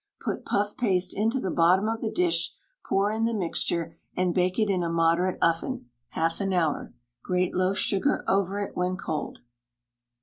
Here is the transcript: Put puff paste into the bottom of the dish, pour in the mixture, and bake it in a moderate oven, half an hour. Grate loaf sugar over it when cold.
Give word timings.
Put 0.19 0.45
puff 0.47 0.75
paste 0.77 1.13
into 1.13 1.39
the 1.39 1.51
bottom 1.51 1.87
of 1.87 2.01
the 2.01 2.09
dish, 2.09 2.55
pour 2.83 3.11
in 3.11 3.23
the 3.25 3.35
mixture, 3.35 3.99
and 4.17 4.33
bake 4.33 4.57
it 4.57 4.67
in 4.67 4.81
a 4.81 4.89
moderate 4.89 5.37
oven, 5.43 5.91
half 6.09 6.41
an 6.41 6.53
hour. 6.53 6.95
Grate 7.21 7.53
loaf 7.53 7.77
sugar 7.77 8.23
over 8.27 8.59
it 8.61 8.75
when 8.75 8.97
cold. 8.97 9.41